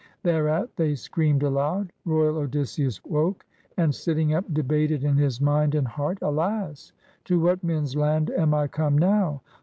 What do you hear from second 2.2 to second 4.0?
Odysseus woke, and